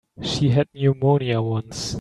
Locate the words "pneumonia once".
0.73-1.89